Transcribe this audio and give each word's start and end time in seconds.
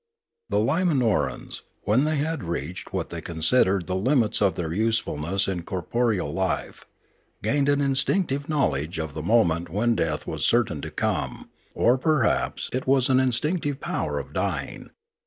The 0.49 0.57
Limanorans, 0.57 1.61
when 1.83 2.05
they 2.05 2.15
had 2.15 2.41
reached 2.43 2.91
what 2.91 3.11
they 3.11 3.21
considered 3.21 3.85
the 3.85 3.95
limits 3.95 4.41
of 4.41 4.55
their 4.55 4.73
usefulness 4.73 5.47
in 5.47 5.61
corporeal 5.61 6.33
life, 6.33 6.87
gained 7.43 7.69
an 7.69 7.81
instinctive 7.81 8.49
knowledge 8.49 8.97
of 8.97 9.13
the 9.13 9.21
moment 9.21 9.69
when 9.69 9.93
death 9.93 10.25
was 10.25 10.43
certain 10.43 10.81
to 10.81 10.89
come, 10.89 11.51
or 11.75 11.99
perhaps 11.99 12.67
it 12.73 12.87
was 12.87 13.09
an 13.09 13.17
380 13.17 13.19
Limanora 13.21 13.27
instinctive 13.27 13.79
power 13.79 14.17
of 14.17 14.33
dying. 14.33 14.89